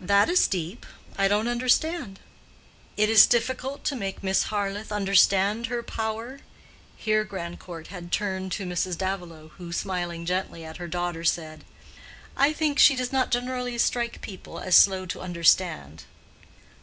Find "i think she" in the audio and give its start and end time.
12.38-12.96